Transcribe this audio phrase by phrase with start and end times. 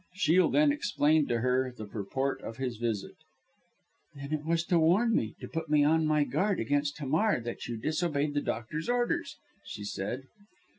[0.15, 3.13] Shiel then explained to her the purport of his visit.
[4.15, 7.67] "Then it was to warn me, to put me on my guard against Hamar, that
[7.67, 10.23] you disobeyed the doctor's orders," she said.